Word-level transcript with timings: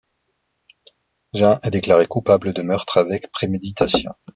Gein 1.35 1.59
est 1.61 1.69
déclaré 1.69 2.07
coupable 2.07 2.53
de 2.53 2.63
meurtre 2.63 2.97
avec 2.97 3.31
préméditation. 3.31 4.15